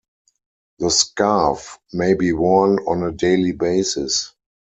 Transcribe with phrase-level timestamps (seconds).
[0.79, 4.33] The scarf may be worn on a daily basis.